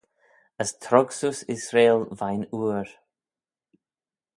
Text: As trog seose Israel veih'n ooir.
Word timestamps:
As 0.63 0.69
trog 0.83 1.09
seose 1.17 1.41
Israel 1.57 1.99
veih'n 2.19 2.43
ooir. 2.57 2.87